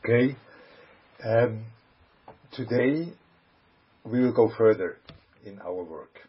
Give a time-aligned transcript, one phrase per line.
[0.00, 0.36] Okay.
[1.24, 1.64] Um,
[2.52, 3.12] today
[4.04, 4.98] we will go further
[5.46, 6.20] in our work.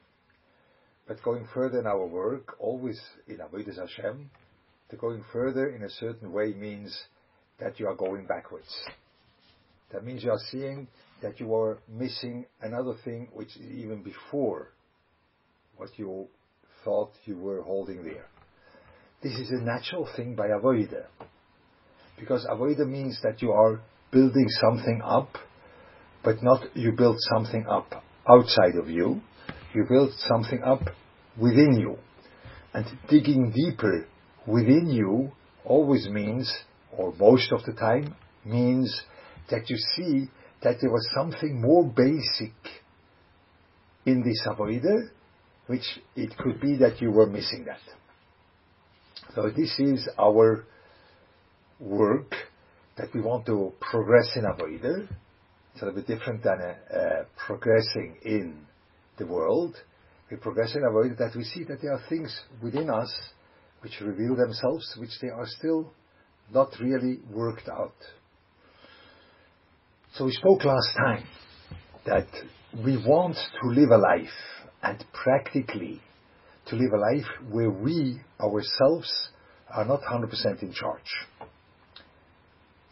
[1.08, 2.98] But going further in our work, always
[3.28, 4.30] in Avodas Hashem,
[4.92, 6.98] to going further in a certain way means
[7.60, 8.74] that you are going backwards.
[9.92, 10.88] That means you are seeing
[11.22, 14.70] that you are missing another thing which is even before
[15.76, 16.28] what you
[16.86, 18.28] thought you were holding there.
[19.22, 21.08] This is a natural thing by avoida.
[22.18, 25.38] Because avoida means that you are building something up,
[26.24, 29.22] but not you build something up outside of you.
[29.74, 30.82] You build something up
[31.38, 31.98] within you.
[32.74, 34.08] And digging deeper
[34.48, 35.32] within you
[35.66, 36.52] always means,
[36.98, 39.02] or most of the time, means
[39.52, 40.30] that you see
[40.64, 42.54] that there was something more basic
[44.06, 45.10] in this avoida,
[45.68, 47.99] which it could be that you were missing that.
[49.36, 50.66] So this is our
[51.80, 52.34] work
[52.98, 55.08] that we want to progress in Avodah.
[55.74, 58.66] It's a little bit different than uh, uh, progressing in
[59.20, 59.76] the world.
[60.32, 63.14] We progress in Avodah that we see that there are things within us
[63.82, 65.94] which reveal themselves, which they are still
[66.52, 67.96] not really worked out.
[70.16, 71.24] So we spoke last time
[72.08, 72.28] that
[72.84, 74.28] we want to live a life
[74.82, 76.02] and practically
[76.70, 79.30] to live a life where we ourselves
[79.70, 81.28] are not 100% in charge.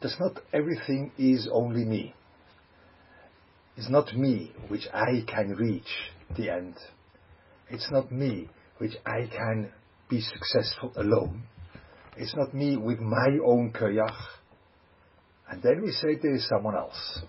[0.02, 2.14] That's not everything is only me.
[3.76, 6.76] It's not me which I can reach the end.
[7.70, 9.72] It's not me which I can
[10.10, 11.44] be successful alone.
[12.16, 14.16] It's not me with my own koyach.
[15.50, 17.20] And then we say there is someone else.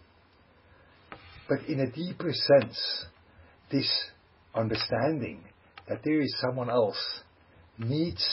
[1.48, 3.06] But in a deeper sense,
[3.70, 3.90] this
[4.54, 5.44] understanding
[5.88, 7.22] that there is someone else
[7.78, 8.24] needs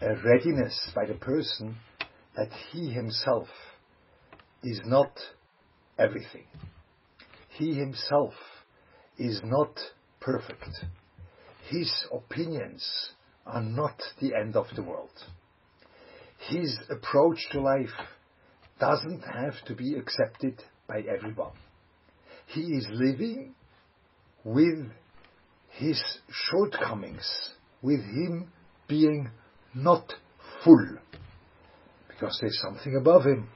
[0.00, 1.76] a readiness by the person
[2.36, 3.48] that he himself
[4.62, 5.12] is not
[5.98, 6.46] everything.
[7.50, 8.34] He himself
[9.18, 9.78] is not
[10.20, 10.84] perfect.
[11.68, 13.10] His opinions
[13.46, 15.10] are not the end of the world.
[16.48, 17.94] His approach to life
[18.80, 21.52] doesn't have to be accepted by everyone.
[22.46, 23.54] He is living
[24.44, 24.88] with
[25.72, 27.50] his shortcomings,
[27.80, 28.50] with him
[28.88, 29.30] being
[29.74, 30.12] not
[30.64, 30.98] full,
[32.08, 33.48] because there's something above him.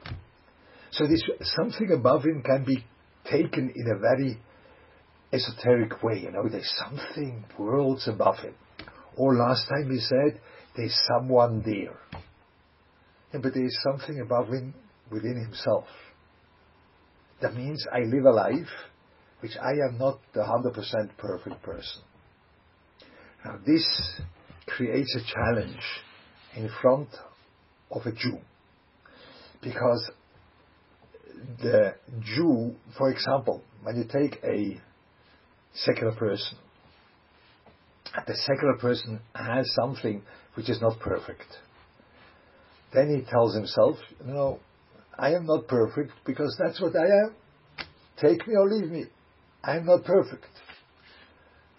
[0.90, 2.84] So this something above him can be
[3.30, 4.38] taken in a very
[5.32, 6.20] esoteric way.
[6.20, 8.54] You know, there's something worlds above him.
[9.16, 10.40] Or last time he said,
[10.76, 11.98] there's someone there.
[13.32, 14.74] Yeah, but there's something above him
[15.10, 15.86] within himself.
[17.42, 18.68] That means I live a life
[19.40, 22.02] which I am not the 100% perfect person.
[23.44, 23.86] Now this
[24.66, 25.82] creates a challenge
[26.56, 27.08] in front
[27.90, 28.38] of a Jew.
[29.62, 30.10] Because
[31.62, 34.80] the Jew, for example, when you take a
[35.74, 36.58] secular person,
[38.26, 40.22] the secular person has something
[40.54, 41.46] which is not perfect.
[42.92, 44.60] Then he tells himself, no,
[45.18, 47.34] I am not perfect because that's what I am.
[48.18, 49.04] Take me or leave me.
[49.66, 50.46] I am not perfect.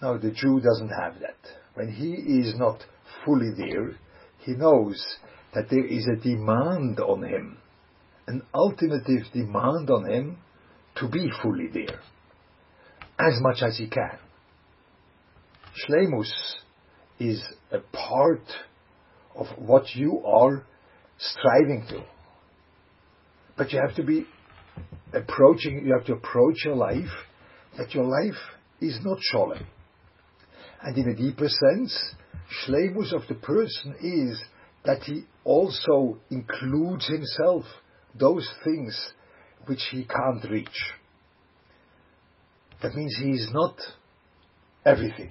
[0.02, 1.38] Now the Jew doesn't have that.
[1.74, 2.84] When he is not
[3.24, 3.96] fully there,
[4.40, 5.02] he knows
[5.56, 7.58] that there is a demand on him,
[8.28, 10.38] an ultimative demand on him
[10.98, 12.02] to be fully there,
[13.18, 14.20] as much as he can.
[15.88, 16.32] Shlemus
[17.20, 18.44] is a part
[19.34, 20.66] of what you are
[21.18, 22.04] striving to.
[23.58, 24.26] But you have to be
[25.14, 27.27] approaching, you have to approach your life
[27.78, 28.40] that your life
[28.82, 29.66] is not shalom.
[30.82, 32.16] And in a deeper sense,
[32.66, 34.42] shlemus of the person is
[34.86, 37.66] that he also includes himself
[38.18, 39.12] those things
[39.66, 40.94] which he can't reach.
[42.82, 43.76] That means he is not
[44.86, 45.30] everything.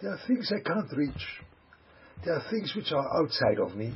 [0.00, 1.26] There are things I can't reach.
[2.24, 3.94] There are things which are outside of me.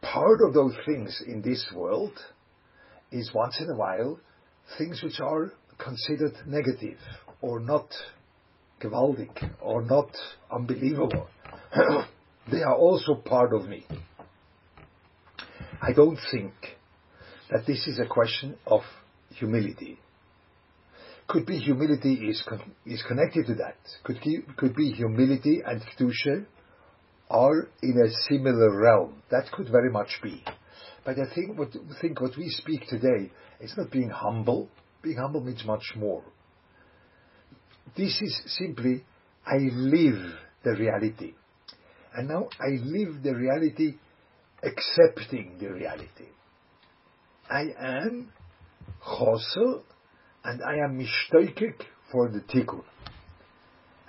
[0.00, 2.18] Part of those things in this world
[3.12, 4.18] is once in a while
[4.78, 6.98] things which are considered negative
[7.40, 7.88] or not
[8.80, 10.10] gewaltig or not
[10.50, 11.28] unbelievable.
[12.50, 13.86] they are also part of me.
[15.80, 16.52] I don't think
[17.50, 18.82] that this is a question of
[19.30, 19.98] humility.
[21.26, 23.76] Could be humility is con- is connected to that.
[24.02, 24.18] Could
[24.56, 26.46] could be humility and kedusha
[27.30, 29.22] are in a similar realm.
[29.30, 30.44] That could very much be.
[31.04, 33.30] But I think what think what we speak today
[33.60, 34.68] is not being humble.
[35.04, 36.24] Being humble means much more.
[37.94, 39.04] This is simply,
[39.46, 40.32] I live
[40.64, 41.34] the reality.
[42.14, 43.98] And now I live the reality
[44.62, 46.28] accepting the reality.
[47.50, 48.32] I am
[49.06, 49.82] choser
[50.42, 52.84] and I am mishtoikik for the tikkun.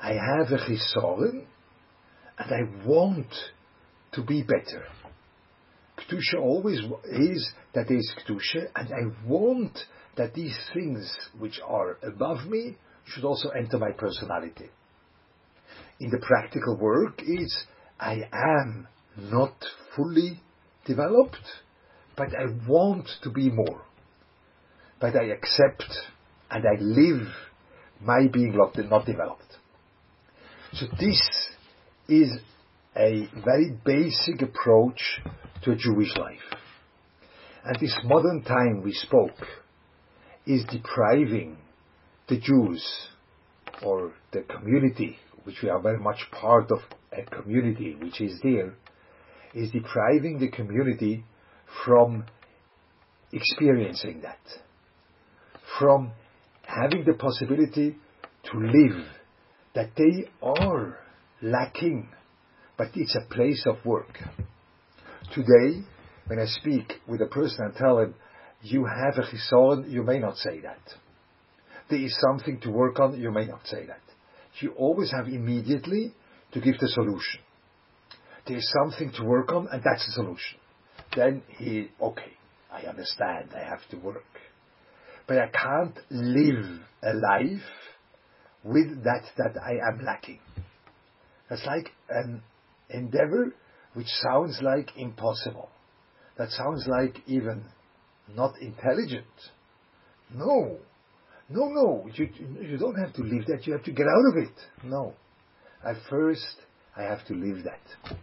[0.02, 1.46] I have a chisoren
[2.38, 3.34] and I want
[4.14, 4.86] to be better.
[5.98, 9.78] Kedusha always is that there is Kedusha, and I want
[10.18, 14.70] that these things which are above me should also enter my personality.
[16.00, 17.64] In the practical work is
[18.00, 19.54] I am not
[19.96, 20.42] fully
[20.86, 21.38] developed,
[22.18, 23.82] but I want to be more.
[25.00, 25.86] But I accept
[26.50, 27.28] and I live
[28.02, 29.42] my being and not developed.
[30.74, 31.22] So this
[32.08, 32.30] is
[32.96, 35.22] a very basic approach
[35.64, 36.40] to a Jewish life.
[37.64, 39.38] And this modern time we spoke
[40.46, 41.58] is depriving
[42.28, 42.86] the Jews
[43.84, 46.80] or the community, which we are very much part of
[47.12, 48.74] a community which is there,
[49.54, 51.24] is depriving the community
[51.86, 52.26] from
[53.32, 54.40] experiencing that,
[55.80, 56.12] from
[56.64, 57.96] having the possibility
[58.52, 59.06] to live,
[59.74, 61.00] that they are
[61.42, 62.10] lacking,
[62.78, 64.20] but it's a place of work.
[65.34, 65.82] Today,
[66.28, 68.16] when I speak with a person and tell him,
[68.66, 70.82] you have a chisaron, you may not say that.
[71.90, 74.02] There is something to work on, you may not say that.
[74.60, 76.14] You always have immediately
[76.54, 77.42] to give the solution.
[78.48, 80.58] There is something to work on, and that's the solution.
[81.16, 82.34] Then he, okay,
[82.72, 84.24] I understand, I have to work.
[85.28, 87.66] But I can't live a life
[88.64, 90.40] with that that I am lacking.
[91.50, 92.42] That's like an
[92.90, 93.54] endeavor
[93.94, 95.70] which sounds like impossible.
[96.38, 97.64] That sounds like even
[98.34, 99.26] not intelligent.
[100.34, 100.78] No.
[101.50, 102.10] No, no.
[102.14, 102.30] You,
[102.62, 103.68] you don't have to leave that.
[103.68, 104.56] You have to get out of it.
[104.84, 105.14] No.
[105.86, 106.56] At first,
[106.96, 108.18] I have to leave that.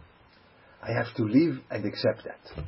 [0.81, 2.63] I have to live and accept that.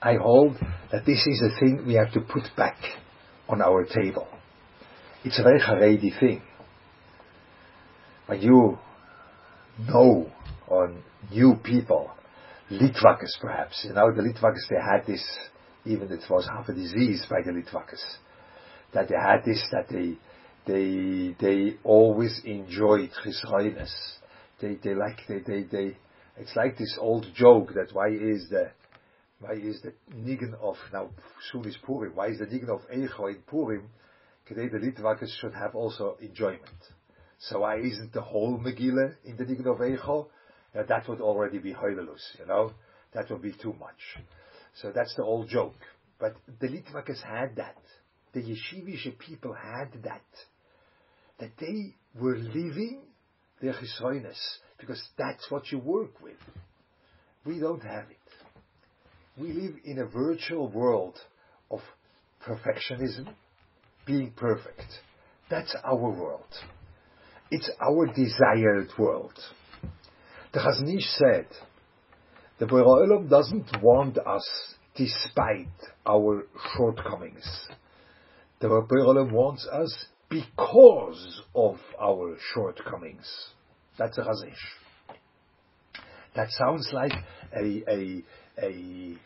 [0.00, 0.56] I hold
[0.92, 2.76] that this is a thing we have to put back
[3.48, 4.26] on our table.
[5.24, 6.42] It's a very Haredi thing.
[8.26, 8.78] When you
[9.86, 10.30] know
[10.68, 12.10] on new people,
[12.70, 13.84] Litvakas perhaps.
[13.86, 15.24] You know, the Litvakas, they had this,
[15.84, 18.02] even it was half a disease by the Litvakas,
[18.92, 20.16] that they had this, that they,
[20.66, 23.92] they, they always enjoyed Chisroines.
[24.60, 25.96] They, they like, they, they, they,
[26.36, 28.70] it's like this old joke that why is the,
[29.40, 31.10] why is the Nigen of, now
[31.52, 33.90] soon is Purim, why is the Nigen of Eicho in Purim,
[34.48, 36.62] today the Litvakas should have also enjoyment.
[37.38, 40.28] So why isn't the whole Megillah in the Nigen of Eicho?
[40.74, 42.72] Now that would already be Hoilelus, you know?
[43.12, 44.24] That would be too much.
[44.80, 45.74] So that's the old joke.
[46.18, 47.76] But the Litvakas had that.
[48.32, 50.22] The yeshivish people had that.
[51.38, 53.02] That they were living
[53.60, 54.38] their Chisroines,
[54.78, 56.36] because that's what you work with.
[57.44, 59.40] We don't have it.
[59.40, 61.18] We live in a virtual world
[61.70, 61.80] of
[62.46, 63.28] perfectionism,
[64.06, 64.86] being perfect.
[65.50, 66.46] That's our world.
[67.50, 69.38] It's our desired world.
[70.54, 71.46] The Chazon Ish said,
[72.60, 74.48] the Borei Olam doesn't want us
[74.94, 75.66] despite
[76.06, 76.46] our
[76.76, 77.44] shortcomings.
[78.60, 83.26] The Borei Olam wants us because of our shortcomings.
[83.98, 85.16] That's a Chazon Ish.
[86.36, 87.12] That sounds like
[87.52, 88.22] a, a,
[88.62, 89.16] a,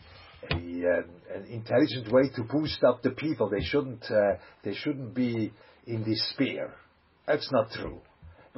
[0.51, 1.05] a um,
[1.35, 3.51] an intelligent way to boost up the people.
[3.51, 5.53] They shouldn't, uh, they shouldn't be
[5.87, 6.75] in despair.
[7.27, 8.01] That's not true.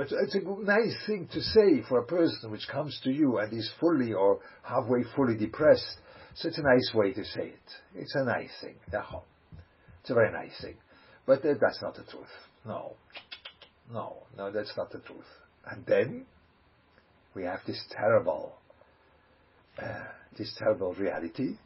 [0.01, 3.53] But it's a nice thing to say for a person which comes to you and
[3.53, 5.99] is fully or halfway fully depressed.
[6.37, 7.71] So it's a nice way to say it.
[7.95, 8.77] It's a nice thing.
[8.87, 10.77] It's a very nice thing.
[11.27, 12.33] But that's not the truth.
[12.65, 12.95] No.
[13.93, 15.21] No, no, that's not the truth.
[15.71, 16.25] And then
[17.35, 18.55] we have this terrible,
[19.79, 20.05] uh,
[20.39, 21.59] this terrible reality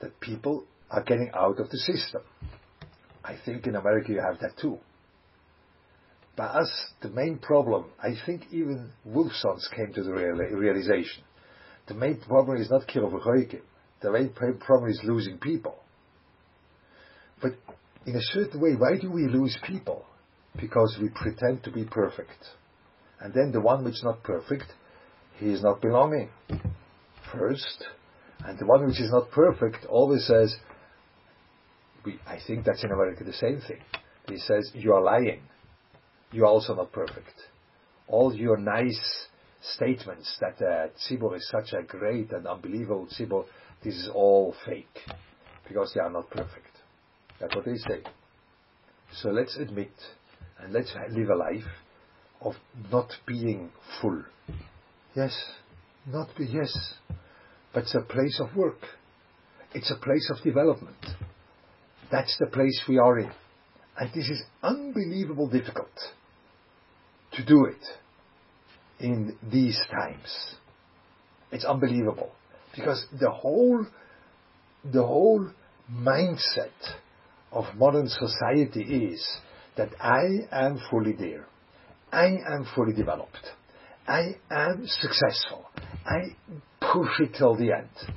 [0.00, 2.22] that people are getting out of the system.
[3.22, 4.80] I think in America you have that too.
[6.38, 6.70] By as
[7.02, 11.24] the main problem, I think even Wolfsons came to the realization.
[11.88, 13.60] The main problem is not Kirovachoikim.
[14.00, 14.30] The main
[14.60, 15.74] problem is losing people.
[17.42, 17.54] But
[18.06, 20.04] in a certain way, why do we lose people?
[20.60, 22.38] Because we pretend to be perfect.
[23.20, 24.72] And then the one which is not perfect,
[25.40, 26.30] he is not belonging.
[27.32, 27.84] First.
[28.44, 30.54] And the one which is not perfect always says,
[32.04, 33.80] we, I think that's in America the same thing.
[34.28, 35.40] He says, you are lying
[36.32, 37.34] you're also not perfect.
[38.06, 39.26] All your nice
[39.60, 43.44] statements that uh, is such a great and unbelievable Tzibur,
[43.82, 44.98] this is all fake
[45.66, 46.66] because they are not perfect.
[47.40, 48.02] That's what they say.
[49.12, 49.92] So let's admit
[50.60, 51.68] and let's live a life
[52.40, 52.54] of
[52.90, 53.70] not being
[54.00, 54.22] full.
[55.14, 55.36] Yes,
[56.06, 56.94] not be, yes,
[57.72, 58.80] but it's a place of work.
[59.74, 60.96] It's a place of development.
[62.10, 63.30] That's the place we are in.
[63.98, 65.90] And this is unbelievable difficult
[67.38, 67.84] to do it
[69.00, 70.56] in these times.
[71.52, 72.32] It's unbelievable.
[72.74, 73.86] Because the whole,
[74.84, 75.48] the whole
[75.90, 76.70] mindset
[77.52, 79.26] of modern society is
[79.76, 81.46] that I am fully there.
[82.12, 83.46] I am fully developed.
[84.06, 85.66] I am successful.
[86.04, 86.36] I
[86.80, 88.14] push it till the end.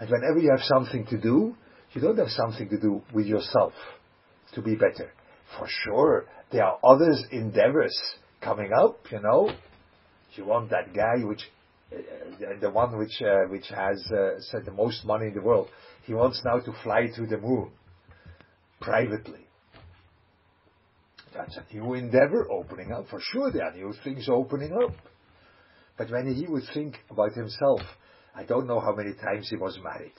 [0.00, 1.54] And whenever you have something to do,
[1.92, 3.72] you don't have something to do with yourself
[4.54, 5.10] to be better.
[5.58, 7.94] For sure, there are others endeavors
[8.46, 9.50] coming up, you know.
[10.34, 11.42] You want that guy which,
[11.92, 15.68] uh, the one which, uh, which has uh, said the most money in the world.
[16.04, 17.70] He wants now to fly to the moon
[18.80, 19.46] privately.
[21.34, 23.08] That's a new endeavor opening up.
[23.08, 24.94] For sure, there are new things opening up.
[25.98, 27.80] But when he would think about himself,
[28.34, 30.12] I don't know how many times he was married,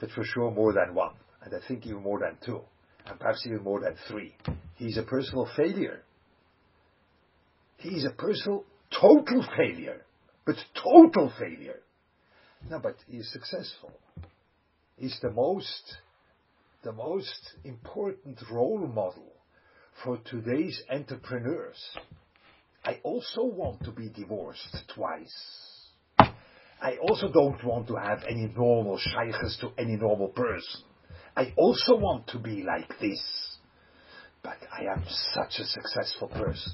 [0.00, 2.60] but for sure more than one, and I think even more than two,
[3.06, 4.34] and perhaps even more than three.
[4.76, 6.02] He's a personal failure.
[7.80, 10.04] He's a personal total failure,
[10.44, 11.80] but total failure.
[12.68, 13.92] No, but he is successful.
[14.96, 15.96] He's the most,
[16.84, 19.32] the most important role model
[20.04, 21.78] for today's entrepreneurs.
[22.84, 25.88] I also want to be divorced twice.
[26.82, 30.82] I also don't want to have any normal shaykhs to any normal person.
[31.34, 33.22] I also want to be like this.
[34.42, 36.72] But I am such a successful person.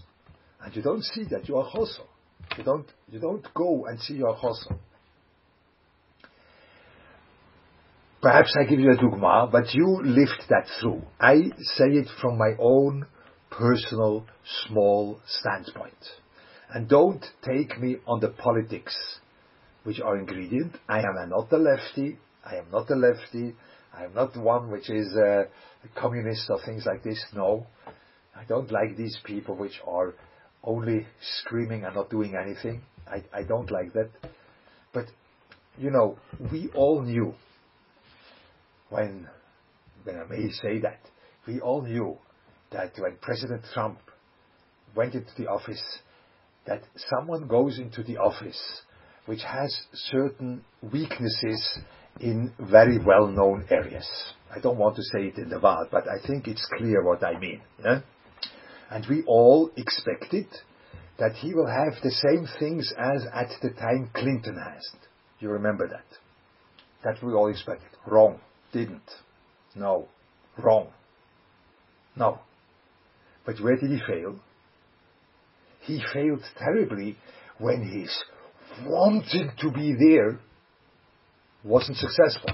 [0.62, 2.06] And you don't see that, you are chosel.
[2.56, 4.78] You don't, you don't go and see your chosel.
[8.22, 11.02] Perhaps I give you a dogma, but you lived that through.
[11.20, 13.06] I say it from my own
[13.50, 14.26] personal,
[14.66, 15.94] small standpoint.
[16.70, 18.96] And don't take me on the politics
[19.84, 20.76] which are ingredient.
[20.88, 22.18] I am not a lefty.
[22.44, 23.54] I am not a lefty.
[23.96, 25.46] I am not one which is a
[25.94, 27.24] communist or things like this.
[27.34, 27.66] No.
[28.34, 30.14] I don't like these people which are
[30.66, 31.06] only
[31.40, 32.82] screaming and not doing anything.
[33.06, 34.10] I, I don't like that.
[34.92, 35.06] But,
[35.78, 36.18] you know,
[36.52, 37.34] we all knew
[38.90, 39.28] when,
[40.04, 41.00] when I may say that,
[41.46, 42.18] we all knew
[42.72, 43.98] that when President Trump
[44.94, 45.82] went into the office,
[46.66, 48.60] that someone goes into the office
[49.26, 51.78] which has certain weaknesses
[52.20, 54.08] in very well-known areas.
[54.54, 57.24] I don't want to say it in the world, but I think it's clear what
[57.24, 57.60] I mean.
[57.84, 58.00] Yeah?
[58.90, 60.46] And we all expected
[61.18, 64.88] that he will have the same things as at the time Clinton has.
[65.40, 66.04] You remember that?
[67.04, 67.88] That we all expected.
[68.06, 68.40] Wrong.
[68.72, 69.10] Didn't.
[69.74, 70.08] No.
[70.58, 70.88] Wrong.
[72.16, 72.40] No.
[73.44, 74.36] But where did he fail?
[75.80, 77.16] He failed terribly
[77.58, 78.10] when his
[78.84, 80.40] wanting to be there
[81.64, 82.50] wasn't successful.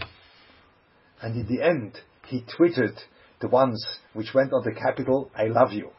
[1.21, 2.99] And in the end, he twittered
[3.41, 5.91] the ones which went on the Capitol, I love you.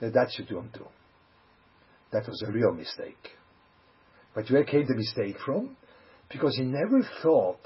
[0.00, 0.86] That should do him too.
[2.12, 3.30] That was a real mistake.
[4.34, 5.76] But where came the mistake from?
[6.30, 7.60] Because he never thought,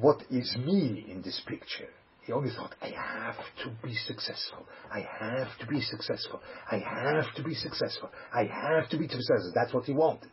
[0.00, 1.88] what is me in this picture?
[2.22, 4.66] He only thought, I have to be successful.
[4.90, 6.40] I have to be successful.
[6.70, 8.10] I have to be successful.
[8.32, 9.52] I have to be successful.
[9.54, 10.30] That's what he wanted.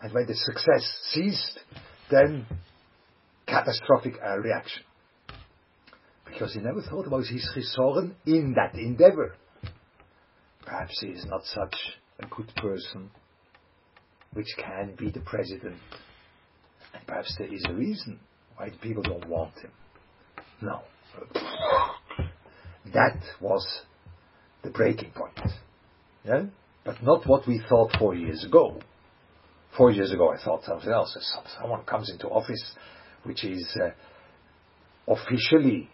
[0.00, 1.58] And when the success ceased,
[2.10, 2.46] then
[3.46, 4.82] catastrophic uh, reaction.
[6.24, 9.34] Because he never thought about his chisoren in that endeavor.
[10.70, 11.74] Perhaps he is not such
[12.20, 13.10] a good person
[14.32, 15.76] which can be the president.
[16.94, 18.20] And perhaps there is a reason
[18.56, 19.72] why the people don't want him.
[20.62, 20.82] No.
[22.94, 23.64] That was
[24.62, 25.52] the breaking point.
[26.24, 26.44] Yeah?
[26.84, 28.80] But not what we thought four years ago.
[29.76, 31.16] Four years ago I thought something else.
[31.60, 32.74] Someone comes into office
[33.24, 33.90] which is uh,
[35.12, 35.90] officially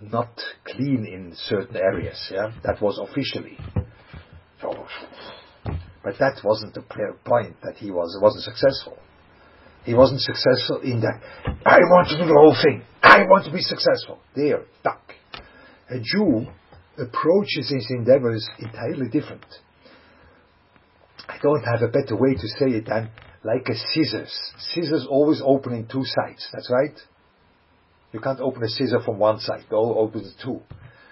[0.00, 0.30] not
[0.64, 2.30] clean in certain areas.
[2.30, 2.52] Yeah?
[2.62, 3.58] That was officially.
[6.02, 8.98] But that wasn't the point that he was wasn't successful.
[9.84, 11.20] He wasn't successful in that.
[11.66, 12.82] I want to do the whole thing.
[13.02, 14.18] I want to be successful.
[14.34, 15.00] There, duck.
[15.90, 16.46] A Jew
[16.98, 19.44] approaches his endeavors entirely different.
[21.28, 23.10] I don't have a better way to say it than
[23.44, 24.32] like a scissors.
[24.58, 26.48] Scissors always open in two sides.
[26.52, 26.96] That's right.
[28.12, 29.64] You can't open a scissor from one side.
[29.68, 30.60] They all open the two.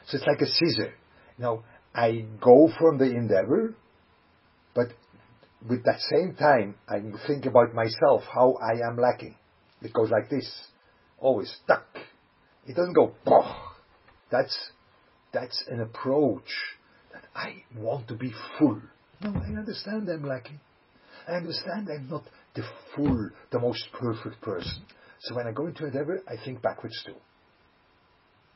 [0.06, 0.92] So it's like a scissor.
[1.38, 3.74] Now, I go from the endeavor,
[4.80, 4.96] but
[5.68, 9.34] with that same time, I think about myself, how I am lacking.
[9.82, 10.48] It goes like this,
[11.18, 11.86] always stuck.
[12.66, 13.14] It doesn't go.
[14.30, 14.56] That's,
[15.32, 16.48] that's an approach
[17.12, 18.80] that I want to be full.
[19.22, 20.60] No, I understand I'm lacking.
[21.28, 22.62] I understand I'm not the
[22.94, 24.82] full, the most perfect person.
[25.20, 27.16] So when I go into endeavor, I think backwards too.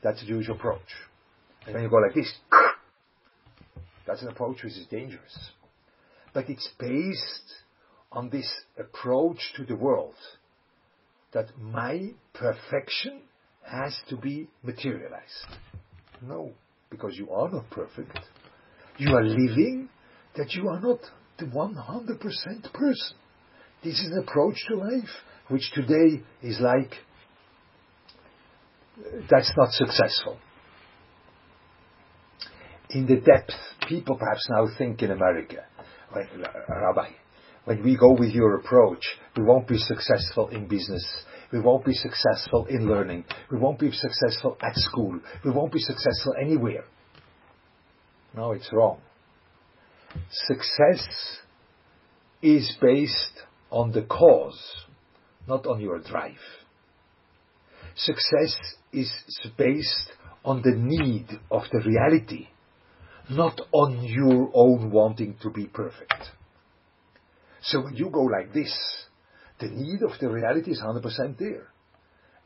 [0.02, 0.80] That's the Jewish approach.
[1.66, 2.32] And when you go like this,
[4.06, 5.50] that's an approach which is dangerous.
[6.34, 7.54] But it's based
[8.12, 10.14] on this approach to the world
[11.32, 13.22] that my perfection
[13.66, 15.46] has to be materialized.
[16.22, 16.52] No,
[16.90, 18.18] because you are not perfect.
[18.98, 19.88] You are living
[20.36, 21.00] that you are not
[21.38, 23.16] the 100% person.
[23.82, 25.10] This is an approach to life
[25.48, 26.92] which today is like
[28.98, 30.38] uh, that's not successful.
[32.90, 33.52] In the depth,
[33.88, 35.64] people perhaps now think in America,
[36.68, 37.10] Rabbi,
[37.64, 39.04] when we go with your approach,
[39.36, 41.04] we won't be successful in business.
[41.52, 43.24] We won't be successful in learning.
[43.50, 45.20] We won't be successful at school.
[45.44, 46.84] We won't be successful anywhere.
[48.36, 49.00] No, it's wrong.
[50.30, 51.38] Success
[52.42, 54.60] is based on the cause,
[55.48, 56.38] not on your drive.
[57.96, 58.56] Success
[58.92, 59.10] is
[59.56, 60.12] based
[60.44, 62.48] on the need of the reality,
[63.30, 66.30] not on your own wanting to be perfect.
[67.62, 68.72] So when you go like this,
[69.60, 71.68] the need of the reality is 100% there.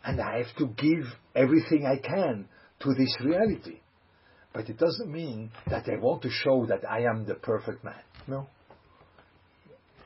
[0.05, 2.49] And I have to give everything I can
[2.81, 3.81] to this reality.
[4.53, 8.01] But it doesn't mean that I want to show that I am the perfect man.
[8.27, 8.47] No.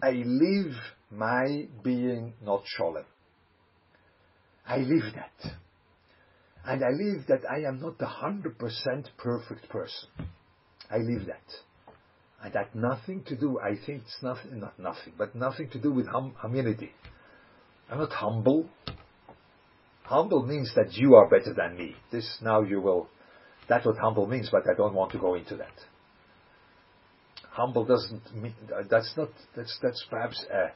[0.03, 0.75] I live
[1.11, 3.05] my being not sholem.
[4.67, 5.53] I live that.
[6.65, 10.09] And I live that I am not the 100% perfect person.
[10.93, 11.43] I leave that.
[12.43, 15.93] I that nothing to do, I think it's nothing, not nothing, but nothing to do
[15.93, 16.91] with hum, humility.
[17.89, 18.69] I'm not humble.
[20.03, 21.95] Humble means that you are better than me.
[22.11, 23.09] This now you will,
[23.69, 25.73] that's what humble means, but I don't want to go into that.
[27.51, 28.55] Humble doesn't mean,
[28.91, 30.73] that's not, that's, that's perhaps a,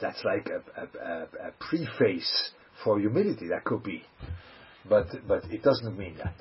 [0.00, 2.50] that's like a, a, a preface
[2.84, 4.04] for humility, that could be.
[4.88, 6.36] But, but it doesn't mean that.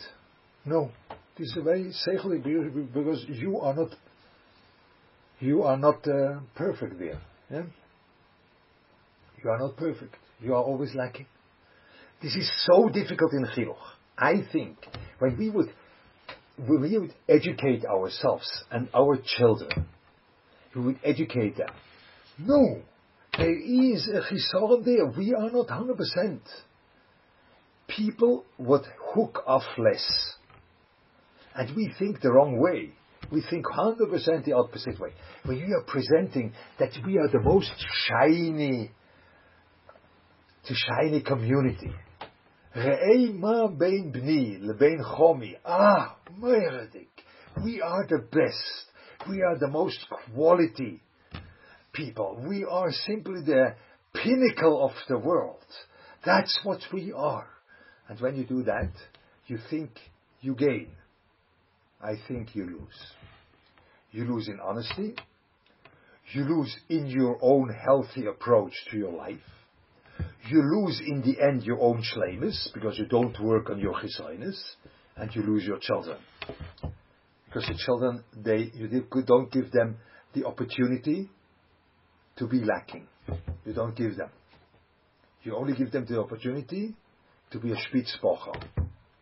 [0.66, 0.92] No.
[1.40, 3.96] Is a very safely because you are not
[5.40, 7.22] you are not uh, perfect there.
[7.50, 7.64] Yeah?
[9.42, 10.16] You are not perfect.
[10.42, 11.28] You are always lacking.
[12.22, 13.78] This is so difficult in chinuch.
[14.18, 14.76] I think
[15.20, 15.70] when we would
[16.58, 19.88] when we would educate ourselves and our children,
[20.76, 21.70] we would educate them.
[22.38, 22.82] No,
[23.38, 25.06] there is a chisaron there.
[25.18, 26.42] We are not hundred percent.
[27.88, 30.06] People would hook off less,
[31.60, 32.94] and we think the wrong way.
[33.30, 35.10] We think 100% the opposite way.
[35.44, 37.74] When we are presenting that we are the most
[38.08, 38.92] shiny,
[40.70, 41.92] the shiny community.
[45.66, 46.16] Ah.
[47.62, 49.30] We are the best.
[49.30, 50.00] We are the most
[50.34, 51.02] quality
[51.92, 52.42] people.
[52.48, 53.76] We are simply the
[54.14, 55.66] pinnacle of the world.
[56.26, 57.50] That's what we are.
[58.08, 58.94] And when you do that,
[59.48, 59.90] you think
[60.40, 60.92] you gain.
[62.02, 63.14] I think you lose.
[64.12, 65.16] You lose in honesty.
[66.34, 69.38] You lose in your own healthy approach to your life.
[70.48, 74.58] You lose in the end your own shlemus because you don't work on your chisainus,
[75.18, 76.18] and you lose your children.
[77.46, 79.98] Because the children, they you don't give them
[80.34, 81.30] the opportunity
[82.38, 83.08] to be lacking.
[83.66, 84.30] You don't give them.
[85.44, 86.96] You only give them the opportunity
[87.52, 88.62] to be a spitzbocher.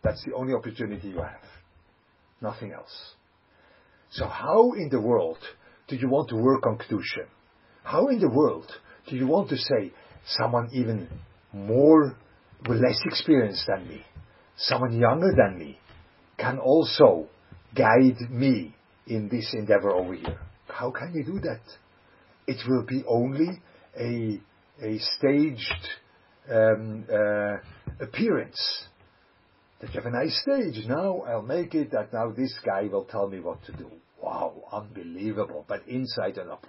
[0.03, 1.56] That's the only opportunity you have.
[2.41, 3.15] Nothing else.
[4.11, 5.37] So how in the world
[5.87, 7.27] do you want to work on Kedusha?
[7.83, 8.71] How in the world
[9.09, 9.91] do you want to say
[10.25, 11.07] someone even
[11.53, 12.15] more,
[12.67, 14.01] with less experience than me,
[14.57, 15.79] someone younger than me,
[16.37, 17.27] can also
[17.75, 18.75] guide me
[19.07, 20.39] in this endeavor over here?
[20.67, 21.61] How can you do that?
[22.45, 23.61] It will be only
[23.99, 24.39] a,
[24.81, 25.87] a staged
[26.51, 27.57] um, uh,
[27.99, 28.85] appearance
[29.79, 30.85] that you have a nice stage.
[30.87, 33.89] Now I'll make it that now this guy will tell me what to do.
[34.21, 35.65] Wow, unbelievable.
[35.67, 36.65] But inside and up.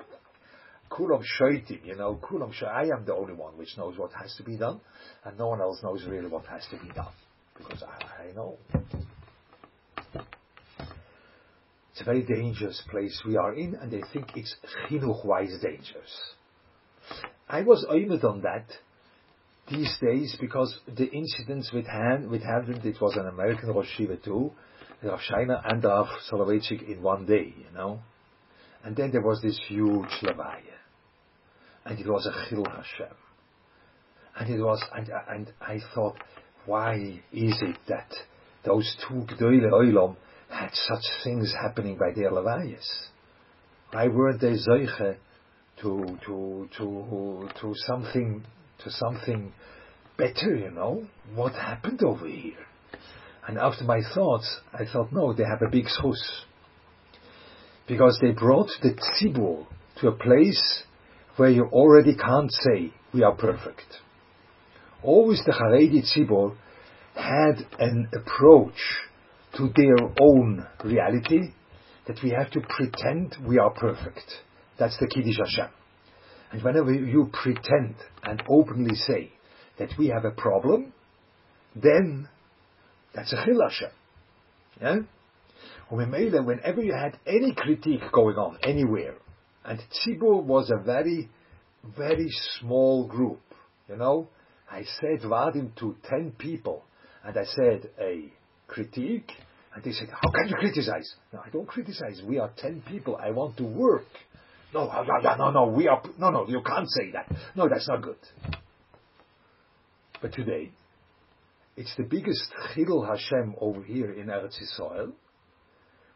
[0.90, 4.42] Kulam Shaitim, you know, Kulam I am the only one which knows what has to
[4.42, 4.80] be done,
[5.24, 7.12] and no one else knows really what has to be done.
[7.56, 8.56] Because I, I know.
[11.92, 14.54] It's a very dangerous place we are in, and they think it's
[14.88, 16.34] chinuch-wise dangerous.
[17.48, 18.66] I was aimed on that
[19.70, 24.16] these days because the incidents with Han, with happened, it was an American Rosh Shiva
[24.16, 24.52] too,
[25.02, 28.00] Rav Scheiner and Rav Soloveitchik in one day, you know.
[28.84, 30.78] And then there was this huge Levaya.
[31.84, 33.14] And it was a Chil Hashem.
[34.38, 36.16] And it was, and, and I thought,
[36.66, 36.94] why
[37.32, 38.12] is it that
[38.64, 40.16] those two Gdoile Oilam
[40.50, 42.86] had such things happening by their Levayas?
[43.90, 45.16] Why weren't they Zeuche
[45.80, 48.44] to to to to something
[48.84, 49.52] to something
[50.16, 51.06] better, you know.
[51.34, 52.66] What happened over here?
[53.46, 56.20] And after my thoughts, I thought, no, they have a big schus.
[57.86, 59.66] Because they brought the tzibur
[60.00, 60.82] to a place
[61.36, 63.86] where you already can't say we are perfect.
[65.02, 66.56] Always the Haredi tzibur
[67.14, 68.78] had an approach
[69.56, 71.52] to their own reality
[72.06, 74.30] that we have to pretend we are perfect.
[74.78, 75.72] That's the Kiddush Hashem.
[76.50, 79.32] And whenever you pretend and openly say
[79.78, 80.92] that we have a problem,
[81.76, 82.28] then
[83.14, 83.90] that's a Chil Hashem.
[84.80, 84.96] Yeah?
[85.90, 89.14] Whenever you had any critique going on anywhere,
[89.64, 91.28] and Tzibur was a very,
[91.96, 93.40] very small group,
[93.88, 94.28] you know,
[94.70, 96.84] I said Vadim to ten people,
[97.24, 98.32] and I said a
[98.66, 99.30] critique,
[99.74, 101.14] and they said, how can you criticize?
[101.32, 102.22] No, I don't criticize.
[102.24, 103.16] We are ten people.
[103.16, 104.04] I want to work.
[104.72, 107.30] No, no, no, no, we are, no, no, you can't say that.
[107.56, 108.18] No, that's not good.
[110.20, 110.72] But today,
[111.76, 115.12] it's the biggest chilul Hashem over here in Eretz Yisrael,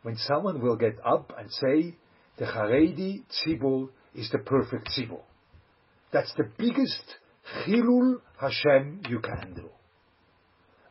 [0.02, 1.96] when someone will get up and say,
[2.36, 5.20] the Haredi tzibur is the perfect tzibur.
[6.12, 7.04] That's the biggest
[7.64, 9.68] chilul Hashem you can do.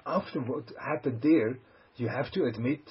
[0.06, 1.60] After what happened there,
[1.97, 2.82] you have to admit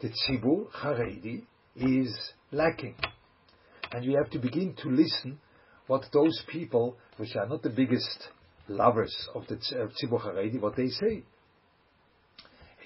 [0.00, 1.44] that tzibur Haredi
[1.76, 2.16] is
[2.50, 2.96] lacking.
[3.92, 5.38] And you have to begin to listen
[5.86, 8.28] what those people, which are not the biggest
[8.68, 11.24] lovers of the Tzibur Haredi, what they say.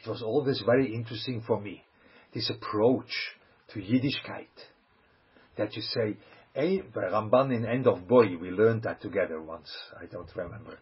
[0.02, 1.84] It was always very interesting for me,
[2.32, 3.12] this approach
[3.72, 4.46] to Yiddishkeit.
[5.56, 6.16] That you say,
[6.56, 10.78] Ramban in End of Boy, we learned that together once, I don't remember.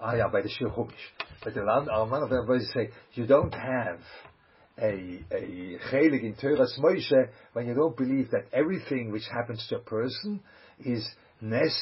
[0.00, 0.68] Ah, yeah, by the Shir.
[1.42, 4.00] But the Ramban of Boy say, you don't have
[4.82, 9.76] a, a chelik in Toras Moshe when you don't believe that everything which happens to
[9.76, 10.40] a person
[10.84, 11.08] is
[11.40, 11.72] nes,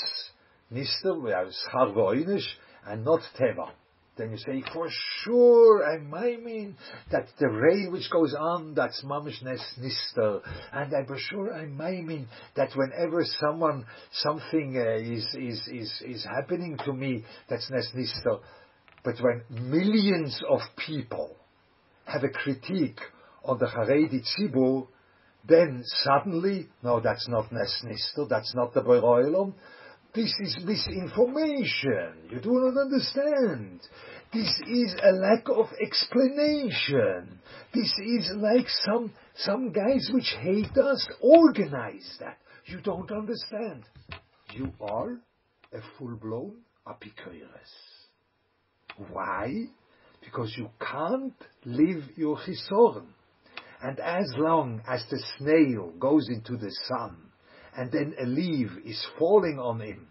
[0.72, 2.40] nister, schar
[2.86, 3.70] and not teva.
[4.16, 4.88] Then you say, for
[5.22, 6.76] sure, I may mean
[7.10, 10.42] that the rain which goes on, that's mamish nes nister.
[10.72, 16.02] And I'm for sure, I may mean that whenever someone, something uh, is, is, is,
[16.04, 18.40] is happening to me, that's nes nister.
[19.02, 21.36] But when millions of people
[22.12, 23.00] have a critique
[23.44, 24.86] on the Haredi Tzibur,
[25.48, 29.54] then suddenly, no, that's not Nesnister, that's not the Beroilom.
[30.14, 32.28] This is misinformation.
[32.30, 33.80] You do not understand.
[34.32, 37.38] This is a lack of explanation.
[37.72, 42.38] This is like some, some guys which hate us organize that.
[42.66, 43.84] You don't understand.
[44.52, 45.20] You are
[45.72, 47.72] a full-blown apikoiris.
[49.12, 49.66] Why?
[50.22, 53.06] Because you can't live your chisoron.
[53.82, 57.16] And as long as the snail goes into the sun,
[57.76, 60.08] and then a leaf is falling on him,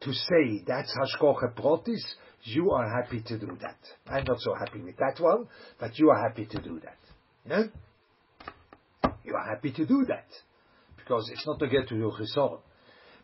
[0.00, 2.02] to say that's hashkoche protis,
[2.42, 3.78] you are happy to do that.
[4.06, 5.48] I'm not so happy with that one,
[5.80, 7.70] but you are happy to do that.
[9.24, 10.26] You are happy to do that.
[10.96, 12.60] Because it's not to get to your chisoron.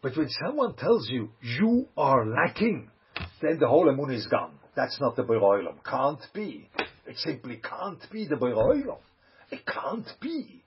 [0.01, 2.91] But when someone tells you, you are lacking,
[3.41, 4.59] then the whole moon is gone.
[4.75, 5.77] That's not the Beroilum.
[5.85, 6.69] Can't be.
[7.07, 8.99] It simply can't be the Beroilum.
[9.51, 10.63] It can't be.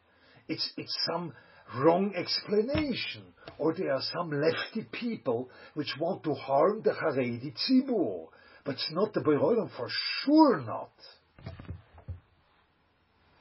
[0.48, 1.34] It's, it's some
[1.78, 3.24] wrong explanation.
[3.58, 8.28] Or there are some lefty people which want to harm the Haredi Tzibur.
[8.64, 9.88] But it's not the Beroilum, for
[10.24, 10.92] sure not.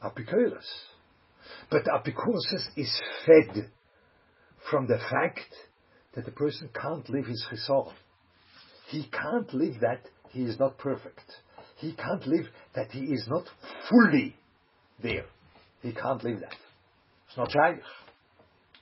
[0.03, 0.65] Apikoros.
[1.71, 3.71] But Apikoros is fed
[4.71, 5.41] from the fact
[6.15, 7.93] that the person can't live his chisor.
[8.89, 10.01] He can't live that
[10.35, 11.23] he is not perfect.
[11.77, 13.45] He can't live that he is not
[13.89, 14.35] fully
[15.01, 15.27] there.
[15.81, 16.57] He can't live that.
[17.29, 17.81] It's not shaykh.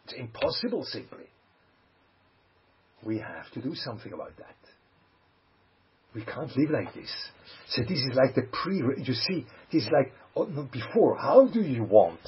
[0.04, 1.26] It's impossible simply.
[3.04, 4.56] We have to do something about that.
[6.14, 7.10] We can't live like this.
[7.68, 11.18] So this is like the pre, you see, this is like oh, before.
[11.18, 12.20] How do you want,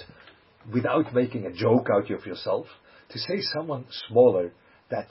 [0.72, 2.66] without making a joke out of yourself,
[3.10, 4.52] to say someone smaller
[4.90, 5.08] that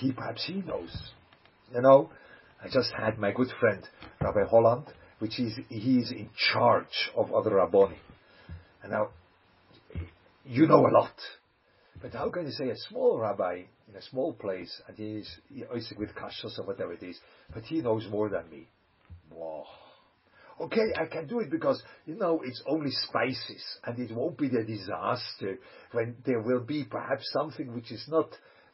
[0.00, 0.90] he perhaps he knows?
[1.72, 2.10] You know,
[2.62, 3.86] I just had my good friend
[4.20, 4.86] Rabbi Holland,
[5.18, 7.98] which is he is in charge of other rabboni.
[8.82, 9.08] And now
[10.44, 11.14] you know a lot,
[12.00, 15.28] but how can you say a small rabbi in a small place and he's
[15.74, 17.18] is with kashas or whatever it is,
[17.52, 18.68] but he knows more than me?
[19.30, 19.64] Whoa.
[20.58, 24.48] Okay, I can do it because, you know, it's only spices and it won't be
[24.48, 25.58] the disaster
[25.92, 28.30] when there will be perhaps something which is not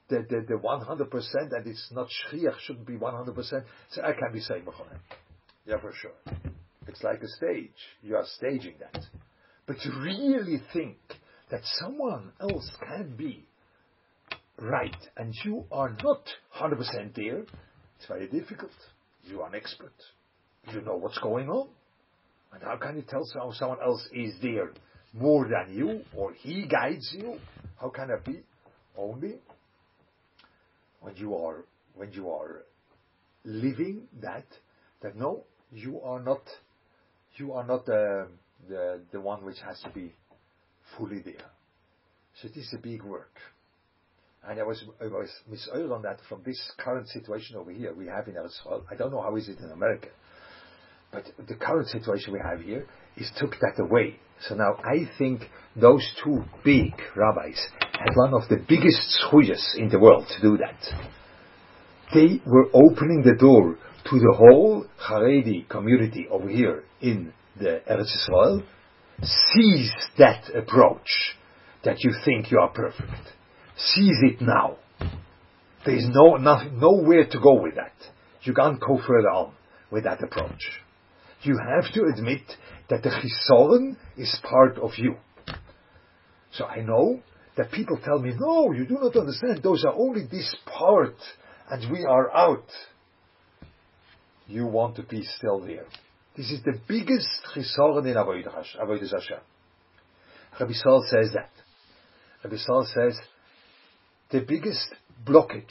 [0.08, 4.40] the, the, the 100% and it's not shriach, shouldn't be 100%, so I can be
[4.40, 4.64] saying
[5.66, 6.36] Yeah, for sure.
[6.86, 7.70] It's like a stage.
[8.02, 9.04] You are staging that.
[9.66, 10.96] But to really think
[11.50, 13.46] that someone else can be
[14.58, 16.28] right and you are not
[16.60, 17.44] 100% there,
[17.96, 18.72] it's very difficult.
[19.24, 19.92] You are an expert.
[20.72, 21.68] You know what's going on.
[22.52, 23.22] And how can you tell
[23.54, 24.72] someone else is there
[25.14, 27.38] more than you or he guides you?
[27.80, 28.40] How can that be?
[28.96, 29.36] Only
[31.02, 32.62] when you are when you are
[33.44, 34.46] living that
[35.02, 36.42] that no, you are not
[37.36, 38.28] you are not the
[38.68, 40.12] the, the one which has to be
[40.96, 41.50] fully there.
[42.40, 43.36] So it is a big work.
[44.46, 48.06] And I was I was misoiled on that from this current situation over here we
[48.06, 48.84] have in Israel.
[48.90, 50.08] I don't know how is it in America.
[51.12, 52.86] But the current situation we have here
[53.16, 54.18] is took that away.
[54.48, 55.42] So now I think
[55.76, 57.58] those two big rabbis
[58.04, 60.76] had one of the biggest schuyas in the world to do that.
[62.14, 63.76] They were opening the door
[64.10, 68.62] to the whole Haredi community over here in the Eretz Israel,
[69.22, 71.36] seize that approach
[71.84, 73.32] that you think you are perfect.
[73.76, 74.76] Seize it now.
[75.84, 77.94] There is no, nothing, nowhere to go with that.
[78.42, 79.52] You can't go further on
[79.90, 80.60] with that approach
[81.44, 82.42] you have to admit
[82.88, 85.16] that the chisoron is part of you.
[86.52, 87.20] So I know
[87.56, 91.16] that people tell me, no, you do not understand, those are only this part,
[91.70, 92.66] and we are out.
[94.46, 95.86] You want to be still there.
[96.36, 99.38] This is the biggest chisoron in Avodah Hashem.
[100.58, 101.50] Rabbi Saul says that.
[102.42, 103.18] Rabbi Saul says,
[104.30, 105.66] the biggest blockage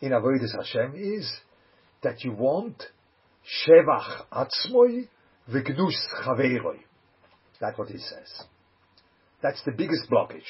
[0.00, 1.32] in Avodah Hashem is
[2.02, 2.82] that you want
[3.66, 5.08] Shevach atzmoi
[5.50, 6.80] v'gnus chaveiroi.
[7.60, 8.44] That's what he says.
[9.44, 10.48] That's the biggest blockage.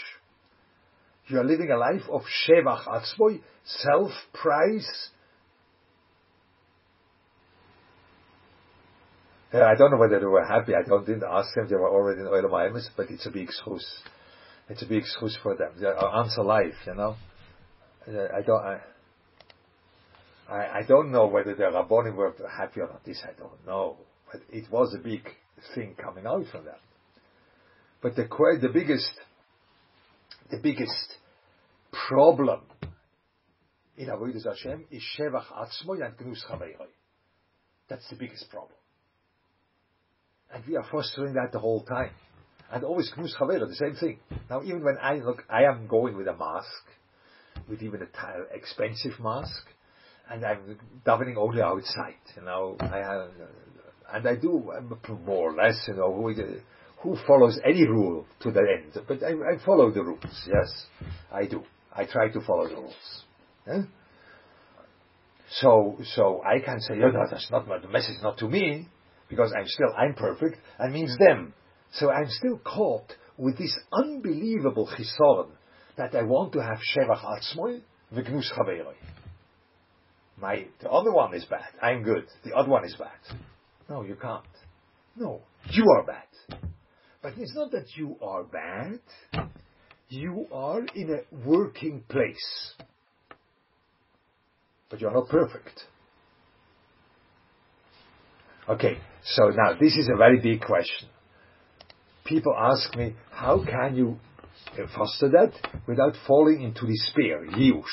[1.27, 5.09] You are living a life of Shevach atzmoi, self-price.
[9.53, 10.75] Yeah, I don't know whether they were happy.
[10.77, 11.67] I don't, didn't ask them.
[11.69, 13.85] They were already in Oil Maimis, but it's a big excuse.
[14.69, 15.73] It's a big excuse for them.
[15.81, 17.17] They answer life, you know.
[18.07, 18.63] I don't.
[18.63, 18.79] I,
[20.49, 23.05] I, I don't know whether the Rabbonim were happy or not.
[23.05, 23.97] This I don't know,
[24.31, 25.23] but it was a big
[25.75, 26.79] thing coming out from that.
[28.05, 28.29] But the
[28.61, 29.13] the biggest,
[30.51, 31.17] the biggest
[32.07, 32.61] problem
[33.97, 36.45] in Avodah Hashem is Shevach Atzmoy and Gnus.
[37.89, 38.77] That's the biggest problem.
[40.53, 42.11] And we are fostering that the whole time.
[42.71, 44.19] And always Gnus Chaveiroi, the same thing.
[44.51, 46.85] Now even when I look, I am going with a mask,
[47.71, 49.65] with even a t- expensive mask,
[50.31, 52.21] and I'm davening only outside.
[52.37, 53.31] You know, I have,
[54.13, 54.71] and I do
[55.25, 55.83] more or less.
[55.89, 56.35] You know, who,
[57.05, 58.99] who follows any rule to the end?
[59.07, 60.49] But I, I, follow the rules.
[60.49, 60.87] Yes,
[61.33, 61.63] I do.
[61.95, 63.85] I try to follow the rules.
[65.61, 68.89] So, so I can say, oh, no, that's not the message, not to me,
[69.29, 71.55] because I'm still I'm perfect, and means them.
[71.93, 75.51] So I'm still caught with this unbelievable chisoron
[75.97, 78.95] that I want to have shevach atzmoy v'gnus chaveroi
[80.41, 81.69] my the other one is bad.
[81.81, 82.27] I'm good.
[82.45, 83.39] The other one is bad.
[83.89, 84.45] No, you can't.
[85.17, 85.41] No,
[85.71, 86.59] you are bad.
[87.25, 89.01] But it's not that you are bad.
[90.11, 92.75] You are in a working place.
[94.91, 95.85] But you're not perfect.
[98.69, 101.09] Okay, so now this is a very big question.
[102.27, 104.19] People ask me, how can you
[104.75, 105.53] uh, foster that
[105.87, 107.87] without falling into despair, yush?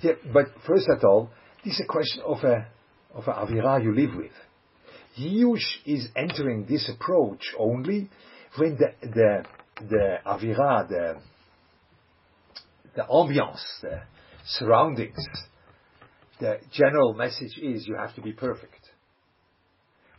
[0.00, 1.28] Yeah, but first of all,
[1.66, 2.66] this is a question of a
[3.14, 4.32] of a avira you live with.
[5.18, 8.08] Yush is entering this approach only
[8.56, 9.44] when the the
[9.88, 11.20] the avira, the
[12.94, 14.02] the ambiance, the
[14.46, 15.26] surroundings,
[16.40, 18.90] the general message is you have to be perfect.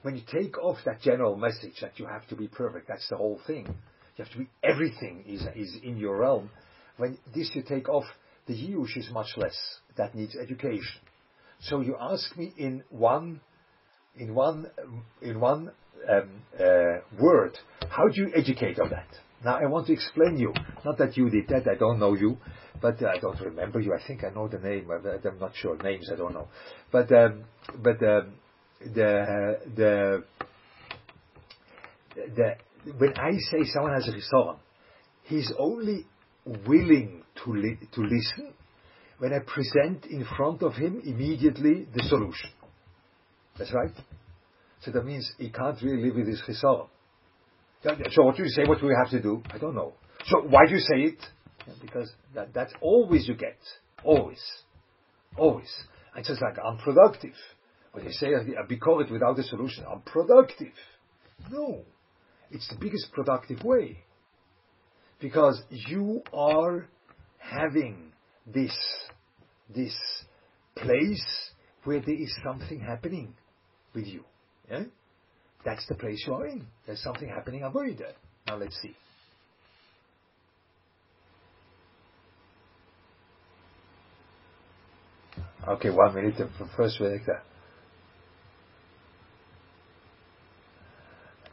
[0.01, 3.17] When you take off that general message that you have to be perfect, that's the
[3.17, 3.65] whole thing.
[4.17, 6.49] You have to be everything is is in your realm.
[6.97, 8.06] When this you take off,
[8.47, 9.58] the use is much less.
[9.97, 11.01] That needs education.
[11.62, 13.39] So you ask me in one,
[14.17, 14.67] in one,
[15.21, 15.71] in one
[16.10, 17.58] um, uh, word,
[17.89, 19.08] how do you educate on that?
[19.43, 20.54] Now I want to explain you.
[20.86, 21.67] Not that you did that.
[21.69, 22.38] I don't know you,
[22.82, 23.93] but uh, I don't remember you.
[23.93, 24.89] I think I know the name.
[24.89, 26.10] I'm not sure names.
[26.12, 26.47] I don't know.
[26.91, 27.43] But um,
[27.82, 28.34] but um,
[28.80, 30.23] the the
[32.15, 32.56] the
[32.97, 34.58] when I say someone has a chisoron,
[35.23, 36.06] he's only
[36.45, 38.54] willing to, li- to listen
[39.19, 42.49] when I present in front of him immediately the solution.
[43.57, 43.91] That's right.
[44.81, 46.87] So that means he can't really live with his chisaron.
[48.11, 48.63] So what do you say?
[48.65, 49.43] What do we have to do?
[49.53, 49.93] I don't know.
[50.25, 51.19] So why do you say it?
[51.81, 53.57] Because that, that's always you get.
[54.03, 54.41] Always.
[55.37, 55.71] Always.
[56.15, 57.35] It's just like unproductive.
[57.91, 60.73] When you say uh, a bikorit without a solution, unproductive.
[61.49, 61.83] No.
[62.51, 64.03] It's the biggest productive way
[65.19, 66.87] because you are
[67.37, 68.11] having
[68.45, 68.75] this,
[69.73, 69.95] this
[70.75, 71.25] place
[71.83, 73.33] where there is something happening
[73.93, 74.23] with you.
[74.69, 74.84] Yeah?
[75.65, 76.65] That's the place you are in.
[76.86, 78.17] There's something happening avoid it.
[78.47, 78.95] Now let's see.
[85.67, 86.36] Okay, one minute.
[86.58, 87.43] for First, that.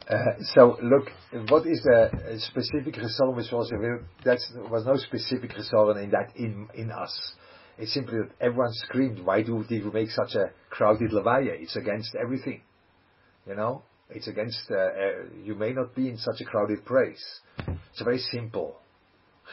[0.09, 1.07] Uh, so look,
[1.49, 3.71] what is the specific resolve which was
[4.25, 7.33] That was no specific resolve in that in in us.
[7.77, 11.59] It's simply that everyone screamed, "Why do we make such a crowded levaya?
[11.59, 12.61] It's against everything,
[13.47, 13.83] you know.
[14.09, 14.69] It's against.
[14.69, 15.11] Uh, uh,
[15.43, 17.23] you may not be in such a crowded place.
[17.91, 18.81] It's very simple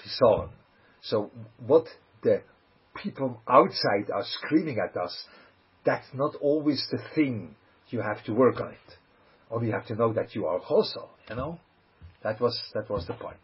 [0.05, 0.51] resolve.
[1.03, 1.31] So
[1.67, 1.87] what
[2.23, 2.43] the
[3.03, 5.17] people outside are screaming at us,
[5.85, 7.55] that's not always the thing
[7.91, 8.95] you have to work on it.
[9.51, 11.59] Or you have to know that you are Chosel, you know?
[12.23, 13.37] That was, that was the point.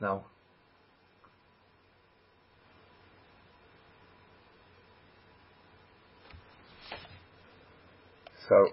[0.00, 0.26] Now,
[8.48, 8.68] so,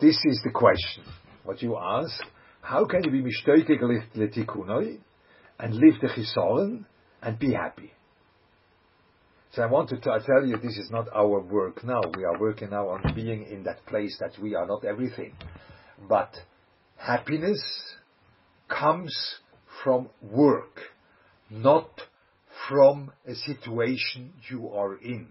[0.00, 1.04] this is the question.
[1.44, 2.22] What you ask,
[2.60, 3.80] how can you be mishtoikig
[4.14, 4.98] letikunoi
[5.58, 6.84] and live the chisoren
[7.22, 7.92] and be happy?
[9.52, 12.02] So I want to tell you this is not our work now.
[12.16, 15.34] We are working now on being in that place that we are not everything.
[16.08, 16.32] But
[16.96, 17.60] happiness
[18.68, 19.12] comes
[19.82, 20.78] from work,
[21.50, 21.90] not
[22.68, 25.28] from a situation you are in.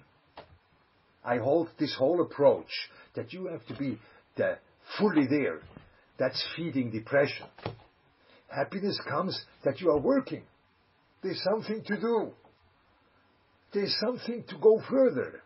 [1.24, 2.72] I hold this whole approach
[3.16, 4.00] that you have to be
[4.38, 4.58] the,
[4.98, 5.62] fully there.
[6.18, 7.48] That's feeding depression.
[8.48, 10.44] Happiness comes that you are working.
[11.22, 12.32] There's something to do.
[13.74, 15.42] There's something to go further.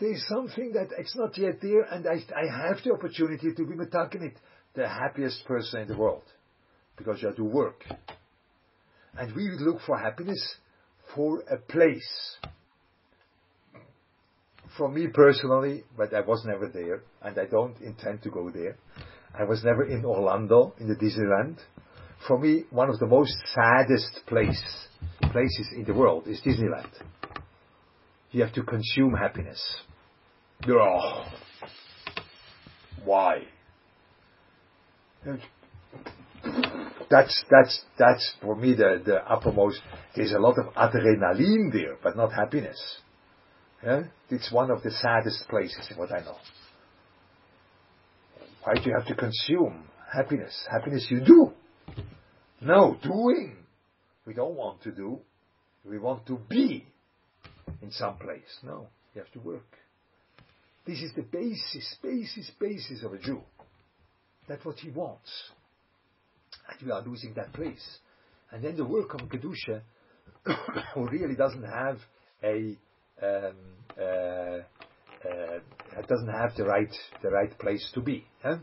[0.00, 3.74] There's something that it's not yet there, and I, I have the opportunity to be
[3.74, 4.34] metakinit,
[4.74, 6.24] the happiest person in the world,
[6.96, 7.84] because you have to work.
[9.16, 10.56] And we look for happiness
[11.14, 12.36] for a place.
[14.76, 18.76] For me personally, but I was never there, and I don't intend to go there.
[19.38, 21.58] I was never in Orlando, in the Disneyland.
[22.26, 24.62] For me, one of the most saddest place,
[25.30, 26.90] places in the world is Disneyland
[28.32, 29.62] you have to consume happiness.
[30.68, 31.24] Oh,
[33.04, 33.42] why?
[37.10, 39.80] That's that's that's for me the the uppermost.
[40.16, 42.78] There's a lot of adrenaline there, but not happiness.
[43.84, 44.04] Yeah?
[44.30, 46.36] It's one of the saddest places in what I know.
[48.64, 50.66] Why do you have to consume happiness?
[50.70, 51.52] Happiness you do.
[52.60, 53.56] No, doing.
[54.24, 55.18] We don't want to do.
[55.84, 56.86] We want to be
[57.80, 58.60] in some place.
[58.62, 59.66] No, you have to work.
[60.86, 63.40] This is the basis, basis, basis of a Jew.
[64.48, 65.30] That's what he wants.
[66.68, 67.98] And we are losing that place.
[68.52, 69.82] And then the work of Kedusha,
[70.94, 71.98] who really doesn't have
[72.44, 72.76] a
[73.22, 73.54] um,
[73.98, 74.58] uh,
[75.28, 78.24] uh, doesn't have the right the right place to be.
[78.42, 78.56] Huh?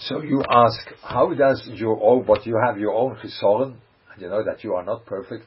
[0.00, 3.74] So you ask, how does your own, what you have your own chisoren,
[4.12, 5.44] and you know that you are not perfect,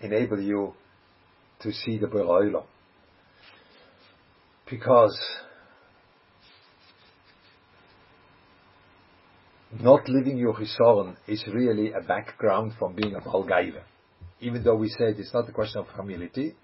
[0.00, 0.74] enable you
[1.62, 2.64] to see the Beroilo?
[4.70, 5.18] Because
[9.86, 13.82] not living your chisoren is really a background from being a Balgaiva.
[14.40, 16.56] Even though we said it's not a question of humility,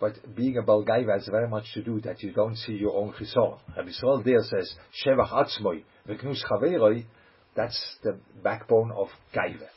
[0.00, 3.12] but being a Balgaiva has very much to do that you don't see your own
[3.12, 3.58] chisor.
[3.76, 7.04] Rabbi Yisrael there says, Shevach atzmoi, v'knus chaveroi,
[7.54, 9.68] that's the backbone of Gaiva.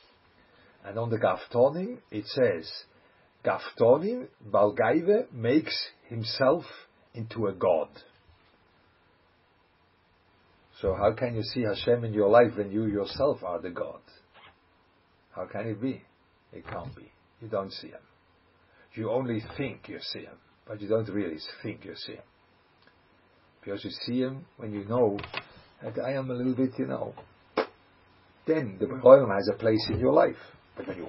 [0.85, 2.71] And on the Gaftonim, it says,
[3.43, 5.75] Gaftonim, Balgaiva makes
[6.07, 6.63] himself
[7.13, 7.89] into a god.
[10.81, 14.01] So how can you see Hashem in your life when you yourself are the God?
[15.35, 16.01] How can it be?
[16.51, 17.11] It can't be.
[17.41, 18.01] You don't see Him
[18.93, 22.23] you only think you see him, but you don't really think you see him.
[23.63, 25.17] Because you see him when you know
[25.83, 27.13] that I am a little bit, you know.
[28.47, 30.35] Then the Beroilum has a place in your life.
[30.75, 31.07] But when you,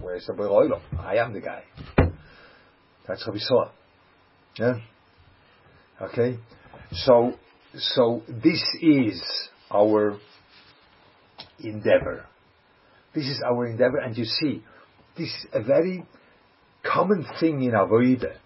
[0.00, 0.80] where's the Beroilum?
[0.98, 1.64] I am the guy.
[3.06, 3.70] That's what we saw.
[4.56, 4.74] Yeah?
[6.00, 6.38] Okay?
[6.92, 7.34] So,
[7.78, 9.22] so this is
[9.70, 10.18] our
[11.60, 12.26] endeavor.
[13.14, 14.62] This is our endeavor, and you see,
[15.16, 16.04] this is a very
[16.82, 18.36] common thing in Avoida.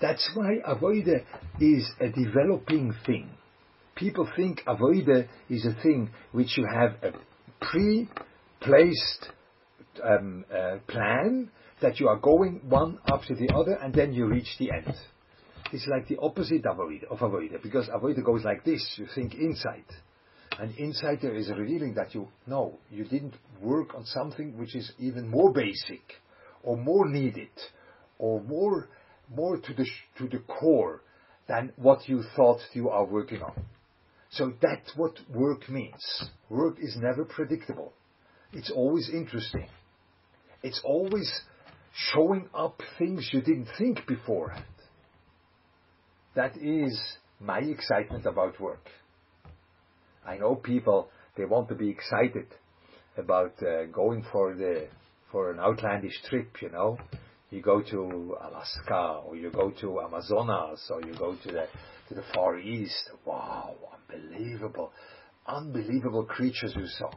[0.00, 1.24] That's why Avoida
[1.60, 3.30] is a developing thing.
[3.96, 7.12] People think Avoida is a thing which you have a
[7.60, 9.28] pre-placed
[10.04, 11.50] um, uh, plan
[11.82, 14.94] that you are going one after the other and then you reach the end.
[15.72, 18.94] It's like the opposite of avoida because avoida goes like this.
[18.96, 19.84] You think inside.
[20.58, 24.74] And inside there is a revealing that you know you didn't work on something which
[24.74, 26.02] is even more basic
[26.62, 27.50] or more needed
[28.18, 28.88] or more
[29.34, 31.02] more to the to the core
[31.48, 33.52] than what you thought you are working on.
[34.30, 36.24] So that's what work means.
[36.48, 37.92] Work is never predictable.
[38.52, 39.68] It's always interesting.
[40.62, 41.30] It's always
[42.12, 44.64] showing up things you didn't think beforehand.
[46.34, 47.00] That is
[47.40, 48.88] my excitement about work.
[50.26, 52.46] I know people, they want to be excited
[53.16, 54.88] about uh, going for the,
[55.32, 56.98] for an outlandish trip, you know.
[57.50, 61.66] You go to Alaska, or you go to Amazonas, or you go to the,
[62.08, 63.10] to the Far East.
[63.24, 63.76] Wow,
[64.10, 64.92] unbelievable,
[65.46, 67.10] unbelievable creatures you saw.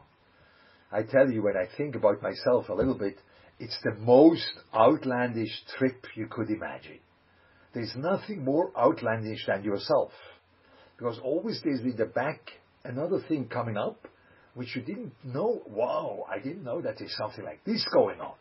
[0.92, 3.18] I tell you, when I think about myself a little bit,
[3.60, 7.00] it's the most outlandish trip you could imagine.
[7.74, 10.12] There's nothing more outlandish than yourself.
[10.98, 12.42] Because always there's in the back
[12.84, 14.08] another thing coming up
[14.54, 15.62] which you didn't know.
[15.66, 18.34] Wow, I didn't know that there's something like this going on.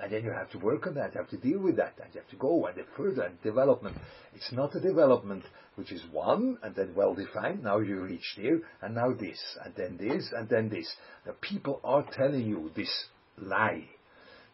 [0.00, 2.12] And then you have to work on that, you have to deal with that, and
[2.12, 3.96] you have to go and further and development.
[4.34, 5.44] It's not a development
[5.76, 7.62] which is one and then well defined.
[7.62, 10.92] Now you reach there, and now this, and then this, and then this.
[11.24, 12.90] The people are telling you this
[13.38, 13.84] lie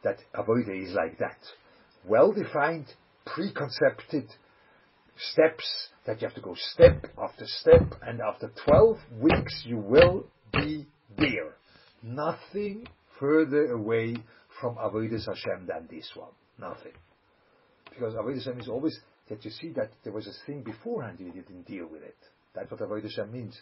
[0.05, 1.39] that avoida is like that.
[2.07, 2.87] Well defined,
[3.35, 4.29] preconcepted
[5.33, 10.26] steps that you have to go step after step, and after 12 weeks you will
[10.53, 11.57] be there.
[12.03, 12.87] Nothing
[13.18, 14.16] further away
[14.61, 16.31] from Avodah Hashem than this one.
[16.59, 16.93] Nothing.
[17.91, 18.99] Because Avodah Hashem is always
[19.29, 22.16] that you see that there was a thing beforehand you didn't deal with it.
[22.55, 23.59] That's what Avodah Hashem means.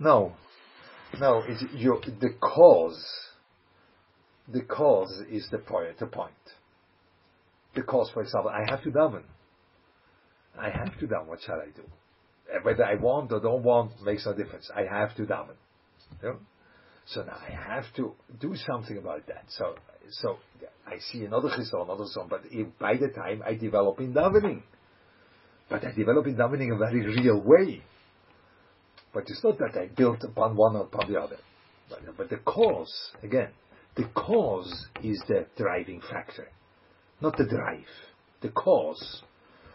[0.00, 0.32] No,
[1.18, 3.04] no, it's your, the cause,
[4.46, 6.32] the cause is the point, the point.
[7.74, 9.22] The cause, for example, I have to daven.
[10.58, 11.26] I have to daven.
[11.26, 11.82] What shall I do?
[12.62, 14.70] Whether I want or don't want makes no difference.
[14.74, 15.56] I have to daven.
[16.22, 16.38] You know?
[17.06, 19.44] So now I have to do something about that.
[19.48, 19.76] So,
[20.10, 20.36] so
[20.86, 24.62] I see another chizon, another song, but if, by the time I develop in davening,
[25.70, 27.82] but I develop in davening in a very real way.
[29.18, 31.38] But it's not that I built upon one or upon the other.
[31.90, 33.48] But, but the cause, again,
[33.96, 36.46] the cause is the driving factor,
[37.20, 37.88] not the drive.
[38.42, 39.22] The cause,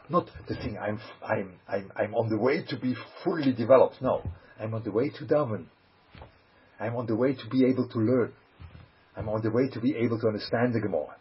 [0.07, 0.77] not the thing.
[0.81, 4.01] I'm I'm I'm I'm on the way to be fully developed.
[4.01, 4.23] No,
[4.57, 5.65] I'm on the way to daven.
[6.79, 8.31] I'm on the way to be able to learn.
[9.17, 11.17] I'm on the way to be able to understand the Gemara.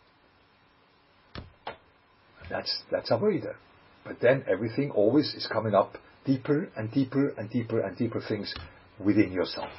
[2.49, 3.57] That's that's avodah.
[4.05, 8.53] But then everything always is coming up deeper and deeper and deeper and deeper things
[8.99, 9.71] within yourself.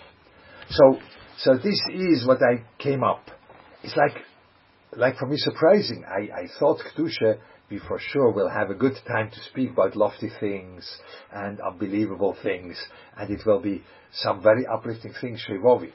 [0.69, 0.99] So,
[1.37, 3.23] so this is what I came up.
[3.83, 4.23] It's like,
[4.95, 6.03] like for me surprising.
[6.07, 7.39] I, I thought Kedusha,
[7.69, 10.89] we for sure will have a good time to speak about lofty things
[11.31, 12.77] and unbelievable things,
[13.17, 15.91] and it will be some very uplifting things, Shevovi.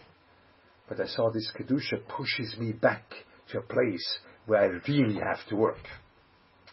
[0.88, 3.04] But I saw this Kedusha pushes me back
[3.52, 5.84] to a place where I really have to work.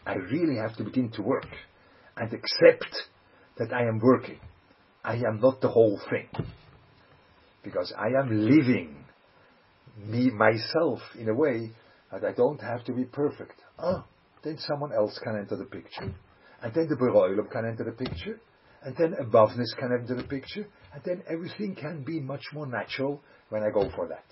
[0.05, 1.47] I really have to begin to work
[2.15, 2.95] and accept
[3.57, 4.39] that I am working.
[5.03, 6.27] I am not the whole thing.
[7.63, 8.95] Because I am living
[9.97, 11.71] me, myself, in a way
[12.11, 13.61] that I don't have to be perfect.
[13.79, 14.05] Ah,
[14.43, 16.13] then someone else can enter the picture.
[16.61, 18.39] And then the Beroilum can enter the picture.
[18.83, 20.67] And then aboveness can enter the picture.
[20.93, 24.25] And then everything can be much more natural when I go for that.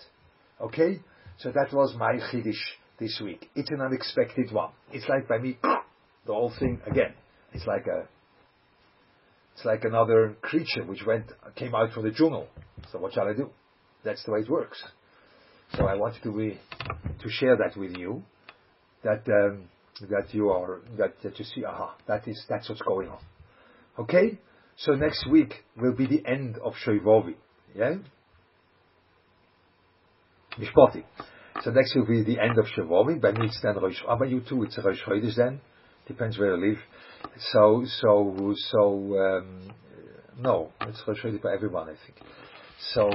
[0.61, 0.99] Okay?
[1.37, 2.61] So that was my Chiddush
[2.99, 3.49] this week.
[3.55, 4.71] It's an unexpected one.
[4.91, 5.57] It's like by me,
[6.25, 7.13] the whole thing again.
[7.53, 8.07] It's like a
[9.53, 11.25] it's like another creature which went
[11.55, 12.47] came out from the jungle.
[12.91, 13.49] So what shall I do?
[14.03, 14.83] That's the way it works.
[15.75, 16.59] So I wanted to be,
[17.21, 18.23] to share that with you,
[19.03, 19.69] that um,
[20.09, 21.63] that you are that, that you see.
[21.65, 23.19] Aha, that is that's what's going on.
[23.99, 24.39] Okay.
[24.75, 27.35] So next week will be the end of Shoivovi.
[27.75, 27.95] Yeah.
[30.59, 31.03] Mishpoti.
[31.61, 33.21] So next will be the end of Shavuot.
[33.21, 34.01] By me it's then Rosh.
[34.19, 35.61] But you too, it's Rosh Chodesh then.
[36.07, 36.79] Depends where you live.
[37.51, 39.71] So, so, so, um,
[40.39, 42.19] no, it's Chodesh for everyone, I think.
[42.93, 43.09] So,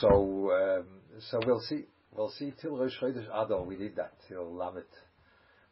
[0.00, 0.86] so, um,
[1.30, 1.84] so we'll see.
[2.16, 3.62] We'll see till Rosh Chodesh Adar.
[3.62, 4.84] We did that till Lamet.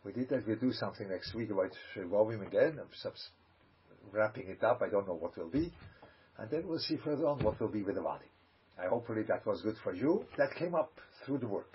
[0.05, 0.47] We did that.
[0.47, 2.79] We'll do something next week about Shavuot again.
[2.81, 3.13] I'm
[4.13, 4.83] wrapping it up.
[4.83, 5.73] I don't know what will be,
[6.39, 8.27] and then we'll see further on what will be with the body.
[8.83, 10.25] I hopefully that was good for you.
[10.37, 10.93] That came up
[11.25, 11.73] through the work.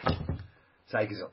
[0.93, 1.31] Gesund.